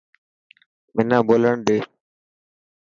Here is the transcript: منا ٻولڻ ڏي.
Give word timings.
منا 0.95 1.17
ٻولڻ 1.27 1.55
ڏي. 1.65 1.77